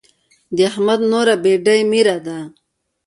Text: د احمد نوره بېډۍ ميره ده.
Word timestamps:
د 0.55 0.57
احمد 0.69 0.99
نوره 1.11 1.35
بېډۍ 1.43 1.81
ميره 1.91 2.17
ده. 2.25 2.39